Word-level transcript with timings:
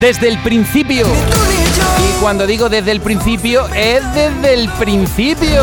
Desde 0.00 0.28
el 0.28 0.38
principio. 0.44 1.08
Y 1.08 2.20
cuando 2.20 2.46
digo 2.46 2.68
desde 2.68 2.92
el 2.92 3.00
principio, 3.00 3.66
es 3.74 4.00
desde 4.14 4.54
el 4.54 4.68
principio. 4.78 5.60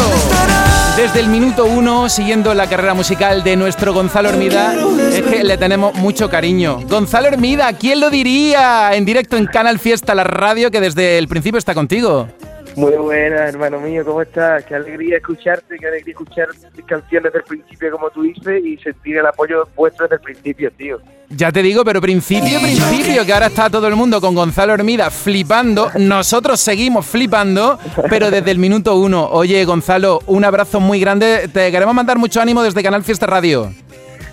Desde 0.98 1.22
el 1.22 1.30
minuto 1.30 1.64
uno, 1.64 2.10
siguiendo 2.10 2.54
la 2.54 2.68
carrera 2.68 2.94
musical 2.94 3.46
de 3.46 3.56
nuestro 3.56 3.94
Gonzalo 3.94 4.28
Hermida, 4.28 4.76
es 5.10 5.22
que 5.22 5.42
le 5.46 5.58
tenemos 5.58 5.96
mucho 5.96 6.30
cariño. 6.30 6.82
Gonzalo 6.90 7.30
Hermida, 7.30 7.72
¿quién 7.72 8.02
lo 8.02 8.10
diría? 8.10 8.94
En 8.94 9.06
directo 9.06 9.38
en 9.38 9.46
Canal 9.46 9.80
Fiesta, 9.80 10.14
la 10.14 10.26
radio 10.26 10.70
que 10.70 10.82
desde 10.82 11.18
el 11.18 11.30
principio 11.30 11.58
está 11.58 11.74
contigo. 11.74 12.28
Muy 12.76 12.92
buena, 12.98 13.48
hermano 13.48 13.80
mío, 13.80 14.04
¿cómo 14.04 14.22
estás? 14.22 14.66
Qué 14.66 14.76
alegría 14.76 15.18
escucharte, 15.18 15.78
qué 15.80 15.88
alegría 15.88 16.12
escuchar 16.12 16.50
canciones 16.86 17.32
desde 17.32 17.40
el 17.40 17.44
principio, 17.46 17.92
como 17.92 18.10
tú 18.10 18.24
dices, 18.24 18.66
y 18.66 18.78
sentir 18.78 19.18
el 19.18 19.26
apoyo 19.26 19.68
vuestro 19.76 20.06
desde 20.06 20.16
el 20.16 20.22
principio, 20.22 20.72
tío. 20.72 21.00
Ya 21.30 21.52
te 21.52 21.62
digo, 21.62 21.84
pero 21.86 22.02
principio, 22.02 22.60
principio, 22.60 23.26
que 23.26 23.34
ahora 23.34 23.48
está 23.48 23.70
todo 23.70 23.88
el 23.88 23.96
mundo 23.96 24.20
con 24.20 24.36
Gonzalo 24.36 24.74
Hermida 24.74 25.10
flipando. 25.10 25.90
Nosotros 25.98 26.60
seguimos 26.60 27.06
flipando, 27.06 27.80
pero 28.10 28.30
desde 28.30 28.52
el 28.52 28.60
minuto 28.60 28.96
uno. 28.96 29.26
Oye, 29.30 29.64
Gonzalo, 29.66 30.20
un 30.28 30.44
abrazo 30.44 30.80
muy 30.80 31.00
grande. 31.00 31.50
Te 31.52 31.72
queremos 31.72 31.96
mandar 31.96 32.18
mucho 32.18 32.42
ánimo 32.42 32.62
desde 32.62 32.84
Canal 32.84 33.04
Fiesta 33.04 33.26
Radio. 33.26 33.72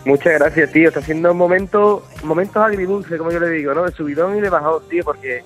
Muchas 0.05 0.35
gracias, 0.35 0.73
tío. 0.73 0.89
Está 0.89 1.01
haciendo 1.01 1.33
momentos, 1.33 2.03
momentos 2.25 2.57
agridulces, 2.57 3.17
como 3.19 3.31
yo 3.31 3.39
le 3.39 3.51
digo, 3.51 3.73
¿no? 3.73 3.85
De 3.85 3.93
subidón 3.93 4.37
y 4.37 4.41
de 4.41 4.51
bajón, 4.51 4.83
tío, 4.91 5.05
porque 5.05 5.43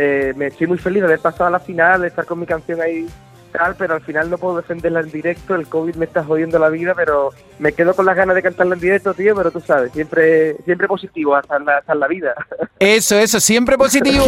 eh, 0.00 0.32
me 0.36 0.46
estoy 0.46 0.68
muy 0.68 0.78
feliz 0.78 1.00
de 1.00 1.08
haber 1.08 1.18
pasado 1.18 1.46
a 1.46 1.50
la 1.50 1.58
final, 1.58 2.02
de 2.02 2.06
estar 2.06 2.24
con 2.24 2.38
mi 2.38 2.46
canción 2.46 2.80
ahí 2.80 3.08
tal, 3.50 3.74
pero 3.76 3.94
al 3.94 4.00
final 4.00 4.30
no 4.30 4.38
puedo 4.38 4.58
defenderla 4.58 5.00
en 5.00 5.10
directo, 5.10 5.56
el 5.56 5.66
COVID 5.66 5.96
me 5.96 6.04
está 6.04 6.22
jodiendo 6.22 6.56
la 6.60 6.68
vida, 6.68 6.94
pero 6.94 7.30
me 7.58 7.72
quedo 7.72 7.94
con 7.94 8.06
las 8.06 8.14
ganas 8.14 8.36
de 8.36 8.42
cantarla 8.42 8.74
en 8.74 8.80
directo, 8.80 9.12
tío, 9.12 9.34
pero 9.34 9.50
tú 9.50 9.60
sabes, 9.60 9.90
siempre 9.92 10.56
siempre 10.64 10.86
positivo 10.86 11.34
hasta 11.34 11.58
la, 11.58 11.78
hasta 11.78 11.96
la 11.96 12.06
vida. 12.06 12.34
Eso, 12.78 13.16
eso, 13.16 13.40
siempre 13.40 13.76
positivo. 13.76 14.24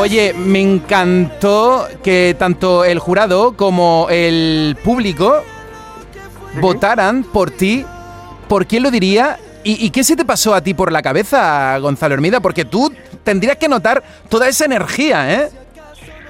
Oye, 0.00 0.32
me 0.32 0.62
encantó 0.62 1.86
que 2.02 2.34
tanto 2.38 2.82
el 2.82 2.98
jurado 2.98 3.58
como 3.58 4.06
el 4.08 4.74
público 4.82 5.42
votaran 6.62 7.24
por 7.24 7.50
ti. 7.50 7.84
¿Por 8.48 8.66
quién 8.66 8.84
lo 8.84 8.90
diría? 8.90 9.38
¿Y, 9.66 9.84
¿Y 9.84 9.90
qué 9.90 10.04
se 10.04 10.14
te 10.14 10.24
pasó 10.24 10.54
a 10.54 10.60
ti 10.60 10.74
por 10.74 10.92
la 10.92 11.02
cabeza, 11.02 11.76
Gonzalo 11.78 12.14
Hermida? 12.14 12.38
Porque 12.38 12.64
tú 12.64 12.92
tendrías 13.24 13.56
que 13.56 13.68
notar 13.68 14.00
toda 14.28 14.46
esa 14.46 14.64
energía, 14.64 15.42
¿eh? 15.42 15.48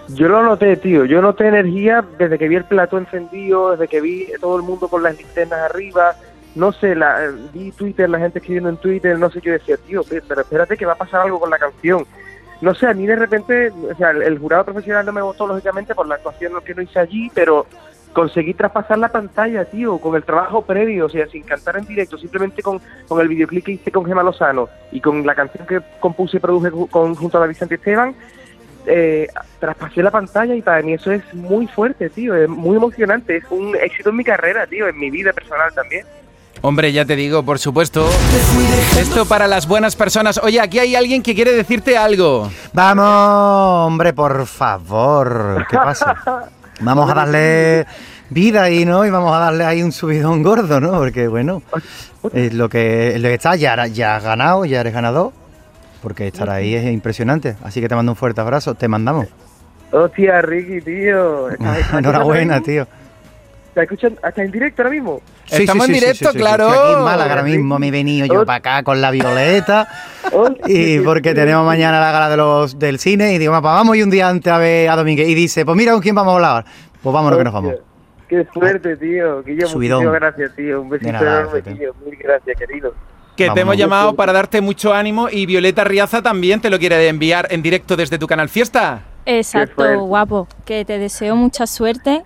Yo 0.09 0.27
lo 0.29 0.43
noté, 0.43 0.75
tío. 0.79 1.05
Yo 1.05 1.21
noté 1.21 1.49
energía 1.49 2.03
desde 2.17 2.39
que 2.39 2.49
vi 2.49 2.55
el 2.55 2.65
plató 2.65 2.97
encendido, 2.97 3.73
desde 3.73 3.89
que 3.89 4.01
vi 4.01 4.29
todo 4.41 4.57
el 4.57 4.63
mundo 4.63 4.89
con 4.89 5.03
las 5.03 5.19
linternas 5.19 5.71
arriba. 5.71 6.15
No 6.55 6.73
sé, 6.73 6.95
la, 6.95 7.31
vi 7.53 7.73
Twitter, 7.73 8.09
la 8.09 8.21
gente 8.21 8.39
escribiendo 8.39 8.71
en 8.71 8.79
Twitter, 8.79 9.19
no 9.19 9.31
sé, 9.31 9.43
yo 9.43 9.53
decía, 9.53 9.77
tío, 9.87 10.03
pero 10.27 10.41
espérate 10.41 10.79
que 10.79 10.87
va 10.87 10.95
a 10.95 10.97
pasar 10.97 11.21
algo 11.21 11.39
con 11.39 11.51
la 11.51 11.59
canción. 11.59 12.07
No 12.63 12.75
sé, 12.75 12.87
a 12.87 12.95
mí 12.95 13.07
de 13.07 13.17
repente, 13.17 13.71
o 13.71 13.95
sea, 13.99 14.13
el, 14.13 14.39
jurado 14.39 14.65
profesional 14.65 15.05
no 15.05 15.13
me 15.13 15.21
votó, 15.21 15.47
lógicamente, 15.47 15.95
por 15.95 16.09
la 16.09 16.15
actuación 16.15 16.55
que 16.65 16.75
no 16.75 16.81
hice 16.81 17.01
allí, 17.01 17.31
pero 17.35 17.67
conseguí 18.13 18.55
traspasar 18.55 18.99
la 18.99 19.09
pantalla, 19.09 19.65
tío, 19.65 19.99
con 19.99 20.17
el 20.17 20.25
trabajo 20.25 20.63
previo, 20.63 21.07
o 21.07 21.09
sea, 21.09 21.27
sin 21.27 21.43
cantar 21.43 21.77
en 21.77 21.85
directo, 21.85 22.17
simplemente 22.17 22.63
con, 22.63 22.81
con 23.09 23.21
el 23.21 23.29
videoclip 23.29 23.65
que 23.65 23.73
hice 23.73 23.93
con 23.93 24.07
Gemma 24.07 24.23
Lozano 24.23 24.69
y 24.91 25.01
con 25.01 25.27
la 25.27 25.35
canción 25.35 25.67
que 25.67 25.81
compuse 26.01 26.39
y 26.39 26.41
produje 26.41 26.71
con, 26.91 27.15
junto 27.15 27.37
a 27.37 27.41
David 27.41 27.57
Esteban, 27.71 28.15
eh, 28.87 29.27
traspasé 29.59 30.03
la 30.03 30.11
pantalla 30.11 30.55
y 30.55 30.63
para 30.63 30.81
mí 30.83 30.95
eso 30.95 31.11
es 31.11 31.23
muy 31.35 31.67
fuerte, 31.67 32.09
tío, 32.09 32.35
es 32.35 32.49
muy 32.49 32.77
emocionante, 32.77 33.37
es 33.37 33.45
un 33.51 33.75
éxito 33.77 34.11
en 34.11 34.17
mi 34.17 34.25
carrera, 34.25 34.67
tío, 34.67 34.87
en 34.89 34.99
mi 34.99 35.11
vida 35.11 35.33
personal 35.33 35.73
también. 35.75 36.07
Hombre, 36.63 36.93
ya 36.93 37.05
te 37.05 37.17
digo, 37.17 37.43
por 37.43 37.59
supuesto. 37.59 38.09
Esto 38.99 39.27
para 39.27 39.47
las 39.47 39.69
buenas 39.69 39.95
personas. 39.95 40.41
Oye, 40.43 40.61
aquí 40.61 40.79
hay 40.79 40.97
alguien 40.97 41.23
que 41.23 41.35
quiere 41.35 41.53
decirte 41.53 41.97
algo. 41.99 42.51
Vamos, 42.73 43.87
hombre, 43.87 44.13
por 44.13 44.47
favor. 44.47 45.67
¿Qué 45.69 45.77
pasa? 45.77 46.17
Vamos 46.81 47.11
a 47.11 47.15
darle 47.15 47.87
vida 48.31 48.65
ahí, 48.65 48.85
¿no? 48.85 49.05
Y 49.07 49.11
vamos 49.11 49.35
a 49.35 49.39
darle 49.39 49.65
ahí 49.65 49.83
un 49.83 49.93
subidón 49.93 50.43
gordo, 50.43 50.81
¿no? 50.81 50.93
Porque, 50.93 51.29
bueno, 51.29 51.63
es 52.33 52.53
lo 52.55 52.69
que, 52.69 53.19
lo 53.19 53.29
que 53.29 53.35
está. 53.35 53.57
Ya, 53.57 53.87
ya 53.87 54.17
has 54.17 54.25
ganado, 54.25 54.65
ya 54.65 54.81
eres 54.81 54.93
ganador. 54.93 55.33
Porque 56.03 56.29
estar 56.29 56.49
ahí 56.51 56.75
es 56.75 56.85
impresionante. 56.87 57.57
Así 57.63 57.81
que 57.81 57.89
te 57.89 57.95
mando 57.95 58.13
un 58.13 58.17
fuerte 58.17 58.41
abrazo. 58.41 58.75
Te 58.75 58.89
mandamos. 58.89 59.27
Hostia, 59.91 60.43
Ricky, 60.43 60.81
tío. 60.81 61.49
Enhorabuena, 61.93 62.61
tío. 62.61 62.87
¿Te 63.77 63.83
escuchan 63.83 64.17
hasta 64.23 64.43
en 64.43 64.51
directo 64.51 64.81
ahora 64.81 64.95
mismo? 64.95 65.21
Sí, 65.45 65.65
Estamos 65.65 65.85
sí, 65.85 65.93
en 65.93 66.01
directo, 66.01 66.31
claro. 66.33 66.69
Estoy 66.69 66.79
aquí 66.83 66.93
en 66.95 67.05
Málaga 67.05 67.31
ahora 67.33 67.43
mismo 67.43 67.79
me 67.79 67.89
he 67.89 67.91
venido 67.91 68.27
yo 68.27 68.47
para 68.47 68.57
acá 68.57 68.83
con 68.83 69.03
la 69.03 69.11
violeta. 69.11 69.87
y 70.67 71.01
porque 71.01 71.35
tenemos 71.35 71.67
mañana 71.67 72.01
la 72.01 72.11
gala 72.11 72.31
de 72.31 72.39
los 72.39 72.79
del 72.79 72.99
cine. 72.99 73.35
Y 73.35 73.39
digo, 73.39 73.53
papá, 73.53 73.75
vamos 73.75 73.99
y 73.99 74.03
un 74.03 74.09
día 74.09 74.31
antes 74.31 74.51
a 74.51 74.57
ver 74.57 74.89
a 74.89 74.97
Domínguez. 74.97 75.29
Y 75.29 75.35
dice, 75.35 75.67
pues 75.67 75.77
mira 75.77 75.93
con 75.93 76.01
quién 76.01 76.15
vamos 76.15 76.33
a 76.33 76.37
hablar. 76.37 76.65
Pues 77.03 77.13
vámonos 77.13 77.37
que 77.37 77.45
nos 77.45 77.53
vamos. 77.53 77.75
Qué 78.29 78.47
suerte, 78.51 78.97
tío. 78.97 79.43
Guillermo, 79.43 79.75
muchísimas 79.75 80.13
gracias, 80.15 80.57
tío. 80.57 80.81
Un 80.81 80.89
besito 80.89 81.13
nada, 81.13 81.41
enorme, 81.43 81.61
tío. 81.61 81.95
Mil 82.03 82.17
gracias, 82.17 82.59
querido. 82.59 82.95
Que 83.37 83.45
Vamos, 83.45 83.55
te 83.57 83.61
hemos 83.61 83.77
llamado 83.77 84.17
para 84.17 84.33
darte 84.33 84.63
mucho 84.63 84.95
ánimo 84.95 85.29
y 85.31 85.45
Violeta 85.45 85.85
Riaza 85.85 86.23
también 86.23 86.63
te 86.63 86.71
lo 86.71 86.79
quiere 86.79 87.09
enviar 87.09 87.49
en 87.51 87.61
directo 87.61 87.95
desde 87.95 88.17
tu 88.17 88.27
canal 88.27 88.49
Fiesta. 88.49 89.03
Exacto, 89.27 90.01
guapo. 90.07 90.49
Que 90.65 90.87
te 90.87 90.99
deseo 90.99 91.37
mucha 91.37 91.67
suerte, 91.67 92.23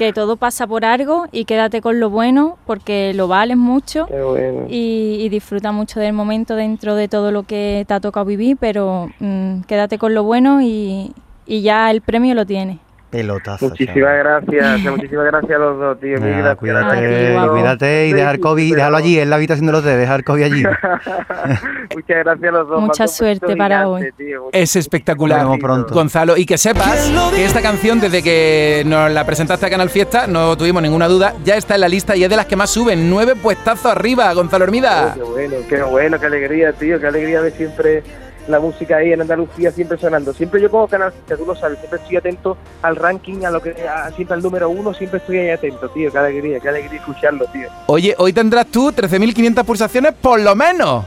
que 0.00 0.14
todo 0.14 0.36
pasa 0.36 0.66
por 0.66 0.86
algo 0.86 1.26
y 1.30 1.44
quédate 1.44 1.82
con 1.82 2.00
lo 2.00 2.08
bueno 2.08 2.56
porque 2.64 3.12
lo 3.12 3.28
vales 3.28 3.58
mucho 3.58 4.06
bueno. 4.06 4.64
y, 4.66 5.18
y, 5.20 5.28
disfruta 5.28 5.72
mucho 5.72 6.00
del 6.00 6.14
momento 6.14 6.56
dentro 6.56 6.94
de 6.94 7.06
todo 7.06 7.32
lo 7.32 7.42
que 7.42 7.84
te 7.86 7.92
ha 7.92 8.00
tocado 8.00 8.24
vivir, 8.24 8.56
pero 8.58 9.10
mmm, 9.18 9.60
quédate 9.68 9.98
con 9.98 10.14
lo 10.14 10.22
bueno 10.22 10.62
y, 10.62 11.12
y 11.44 11.60
ya 11.60 11.90
el 11.90 12.00
premio 12.00 12.34
lo 12.34 12.46
tienes. 12.46 12.78
Pelotazo. 13.10 13.68
Muchísimas 13.68 14.18
gracias, 14.18 14.80
muchísimas 14.90 15.26
gracias 15.26 15.52
a 15.52 15.58
los 15.58 15.78
dos, 15.78 16.00
tío. 16.00 16.18
Nada, 16.20 16.54
cuídate, 16.54 16.96
Ay, 16.96 17.48
cuídate 17.48 18.06
y 18.06 18.12
dejar 18.12 18.38
COVID, 18.38 18.76
déjalo 18.76 18.96
allí, 18.96 19.18
en 19.18 19.30
la 19.30 19.36
habitación 19.36 19.66
de 19.66 19.72
los 19.72 19.84
de 19.84 19.96
dejar 19.96 20.22
COVID 20.22 20.42
allí. 20.42 20.62
Muchas 21.94 22.24
gracias 22.24 22.48
a 22.48 22.52
los 22.52 22.68
dos. 22.68 22.80
Mucha 22.80 23.08
suerte 23.08 23.56
para 23.56 23.88
hoy. 23.88 24.12
Tío, 24.16 24.48
es 24.52 24.76
espectacular, 24.76 25.46
pronto. 25.58 25.92
Gonzalo. 25.92 26.36
Y 26.36 26.46
que 26.46 26.56
sepas 26.56 27.10
que 27.34 27.44
esta 27.44 27.60
canción, 27.60 28.00
desde 28.00 28.22
que 28.22 28.82
nos 28.86 29.10
la 29.10 29.24
presentaste 29.24 29.66
a 29.66 29.70
Canal 29.70 29.90
Fiesta, 29.90 30.26
no 30.26 30.56
tuvimos 30.56 30.82
ninguna 30.82 31.08
duda, 31.08 31.34
ya 31.44 31.56
está 31.56 31.74
en 31.74 31.80
la 31.80 31.88
lista 31.88 32.14
y 32.14 32.24
es 32.24 32.30
de 32.30 32.36
las 32.36 32.46
que 32.46 32.56
más 32.56 32.70
suben. 32.70 33.10
Nueve 33.10 33.34
puestazos 33.34 33.86
arriba, 33.86 34.32
Gonzalo 34.34 34.64
Hermida. 34.64 35.14
Oh, 35.14 35.14
qué 35.14 35.22
bueno, 35.22 35.56
qué 35.68 35.82
bueno, 35.82 36.20
qué 36.20 36.26
alegría, 36.26 36.72
tío, 36.72 37.00
qué 37.00 37.06
alegría 37.06 37.42
de 37.42 37.50
siempre 37.50 38.02
la 38.50 38.60
música 38.60 38.96
ahí 38.96 39.12
en 39.12 39.20
Andalucía 39.20 39.70
siempre 39.70 39.98
sonando. 39.98 40.32
Siempre 40.32 40.60
yo 40.60 40.70
como 40.70 40.88
canal, 40.88 41.12
tú 41.26 41.46
lo 41.46 41.54
sabes, 41.54 41.78
siempre 41.78 42.00
estoy 42.00 42.16
atento 42.16 42.56
al 42.82 42.96
ranking, 42.96 43.44
a 43.44 43.50
lo 43.50 43.60
que 43.60 43.70
a, 43.88 44.10
siempre 44.12 44.34
al 44.34 44.42
número 44.42 44.68
uno, 44.68 44.92
siempre 44.94 45.18
estoy 45.18 45.38
ahí 45.38 45.50
atento, 45.50 45.88
tío. 45.90 46.10
Qué 46.10 46.18
alegría, 46.18 46.60
qué 46.60 46.68
alegría 46.68 46.98
escucharlo, 46.98 47.46
tío. 47.46 47.68
Oye, 47.86 48.14
hoy 48.18 48.32
tendrás 48.32 48.66
tú 48.66 48.90
13.500 48.90 49.64
pulsaciones 49.64 50.14
por 50.14 50.40
lo 50.40 50.54
menos. 50.54 51.04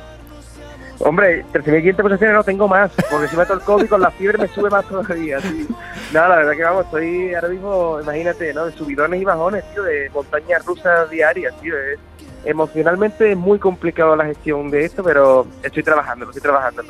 Hombre, 1.00 1.44
13.500 1.52 1.96
pulsaciones 1.96 2.36
no 2.36 2.44
tengo 2.44 2.68
más, 2.68 2.92
porque 3.10 3.28
si 3.28 3.36
meto 3.36 3.54
el 3.54 3.60
COVID 3.62 3.90
con 3.90 4.02
la 4.02 4.12
fiebre 4.12 4.38
me 4.38 4.48
sube 4.48 4.70
más 4.70 4.86
todavía, 4.86 5.40
tío. 5.40 5.66
No, 6.14 6.28
la 6.28 6.36
verdad 6.38 6.54
que 6.54 6.64
vamos, 6.64 6.86
estoy 6.86 7.34
ahora 7.34 7.50
mismo, 7.50 8.00
imagínate, 8.02 8.54
¿no? 8.54 8.66
De 8.66 8.72
subidones 8.72 9.22
y 9.22 9.26
bajones, 9.26 9.64
tío, 9.74 9.84
de 9.84 10.10
montañas 10.12 10.64
rusas 10.66 11.10
diarias, 11.10 11.54
tío. 11.60 11.74
Es, 11.78 12.00
emocionalmente 12.46 13.32
es 13.32 13.38
muy 13.38 13.60
complicado 13.60 14.16
la 14.16 14.26
gestión 14.26 14.70
de 14.70 14.86
esto, 14.86 15.04
pero 15.04 15.48
estoy 15.62 15.84
trabajándolo, 15.84 16.32
estoy 16.32 16.42
trabajándolo. 16.42 16.90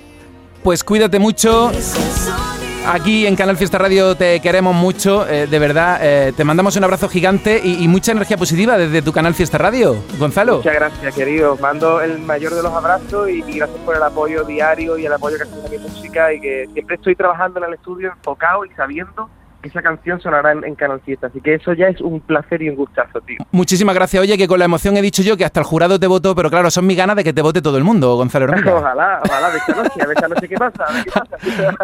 Pues 0.63 0.83
cuídate 0.85 1.19
mucho. 1.19 1.71
Aquí 2.87 3.27
en 3.27 3.35
Canal 3.35 3.57
Fiesta 3.57 3.77
Radio 3.77 4.15
te 4.15 4.39
queremos 4.39 4.73
mucho, 4.73 5.27
eh, 5.27 5.45
de 5.47 5.59
verdad. 5.59 5.99
Eh, 6.01 6.33
te 6.35 6.45
mandamos 6.45 6.75
un 6.77 6.83
abrazo 6.85 7.09
gigante 7.09 7.59
y, 7.63 7.87
mucha 7.87 8.13
energía 8.13 8.37
positiva 8.37 8.77
desde 8.77 9.01
tu 9.01 9.11
Canal 9.11 9.33
Fiesta 9.33 9.57
Radio, 9.57 9.95
Gonzalo. 10.17 10.57
Muchas 10.57 10.73
gracias, 10.73 11.15
querido. 11.15 11.57
Mando 11.57 12.01
el 12.01 12.19
mayor 12.19 12.53
de 12.55 12.63
los 12.63 12.73
abrazos 12.73 13.29
y, 13.29 13.43
y 13.45 13.57
gracias 13.57 13.79
por 13.85 13.95
el 13.95 14.03
apoyo 14.03 14.45
diario 14.45 14.97
y 14.97 15.05
el 15.05 15.13
apoyo 15.13 15.37
que 15.37 15.43
haces 15.43 15.65
a 15.65 15.69
mi 15.69 15.77
música 15.77 16.33
y 16.33 16.39
que 16.39 16.69
siempre 16.73 16.95
estoy 16.95 17.15
trabajando 17.15 17.59
en 17.59 17.65
el 17.65 17.73
estudio 17.73 18.11
enfocado 18.11 18.65
y 18.65 18.69
sabiendo 18.71 19.29
que 19.63 19.69
esa 19.69 19.81
canción 19.81 20.19
sonará 20.19 20.51
en, 20.51 20.63
en, 20.63 20.75
Canal 20.75 20.99
Fiesta. 21.01 21.27
Así 21.27 21.39
que 21.41 21.55
eso 21.55 21.73
ya 21.73 21.87
es 21.87 22.01
un 22.01 22.19
placer 22.19 22.61
y 22.61 22.69
un 22.69 22.75
gustazo, 22.75 23.21
tío. 23.21 23.37
Muchísimas 23.51 23.95
gracias. 23.95 24.21
Oye, 24.21 24.37
que 24.37 24.47
con 24.47 24.59
la 24.59 24.65
emoción 24.65 24.95
he 24.97 25.01
dicho 25.01 25.23
yo 25.23 25.37
que 25.37 25.45
hasta 25.45 25.61
el 25.61 25.65
jurado 25.65 25.99
te 25.99 26.05
votó, 26.05 26.35
pero 26.35 26.49
claro, 26.49 26.69
son 26.69 26.85
mis 26.85 26.97
ganas 26.97 27.15
de 27.15 27.23
que 27.23 27.33
te 27.33 27.41
vote 27.41 27.61
todo 27.61 27.77
el 27.77 27.83
mundo, 27.83 28.15
Gonzalo 28.15 28.45
Hernández. 28.49 28.73
ojalá, 28.73 29.21
ojalá, 29.23 29.49
de 29.49 29.57
esta 29.57 29.75
noche, 29.75 30.01
a 30.01 30.05
ver 30.05 30.15
esta 30.17 30.27
noche 30.27 30.49
qué 30.49 30.55
pasa, 30.55 30.83
a 30.83 30.93
ver 30.93 31.03
qué 31.05 31.11
pasa. 31.11 31.37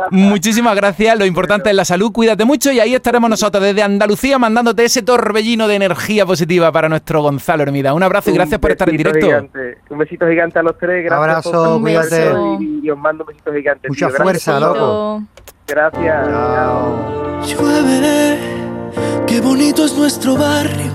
Muchísimas 0.11 0.75
gracias. 0.75 1.17
Lo 1.17 1.25
importante 1.25 1.69
es 1.69 1.75
la 1.75 1.85
salud. 1.85 2.11
Cuídate 2.11 2.43
mucho 2.45 2.71
y 2.71 2.79
ahí 2.79 2.93
estaremos 2.93 3.29
nosotros 3.29 3.63
desde 3.63 3.81
Andalucía 3.81 4.37
mandándote 4.37 4.83
ese 4.83 5.01
torbellino 5.01 5.67
de 5.67 5.75
energía 5.75 6.25
positiva 6.25 6.71
para 6.71 6.89
nuestro 6.89 7.21
Gonzalo 7.21 7.63
Hermida. 7.63 7.93
Un 7.93 8.03
abrazo 8.03 8.29
y 8.29 8.33
gracias 8.33 8.57
un 8.57 8.61
por 8.61 8.71
estar 8.71 8.89
en 8.89 8.97
directo. 8.97 9.25
Gigante. 9.25 9.77
Un 9.89 9.97
besito 9.97 10.27
gigante 10.27 10.59
a 10.59 10.63
los 10.63 10.77
tres. 10.77 11.05
Gracias 11.05 11.45
Abrazo, 11.47 11.79
cuídate. 11.79 12.33
Y, 12.59 12.81
y, 12.85 12.89
os 12.89 12.97
mando 12.97 13.23
un 13.23 13.27
besito 13.29 13.53
gigante. 13.53 13.87
Mucha 13.87 14.07
tío. 14.07 14.17
fuerza, 14.17 14.59
gracias. 14.59 14.77
loco. 14.77 15.23
Gracias. 15.69 16.27
Chao. 16.27 17.41
Llueve, 17.45 18.39
qué 19.27 19.39
bonito 19.39 19.85
es 19.85 19.95
nuestro 19.95 20.35
barrio. 20.35 20.88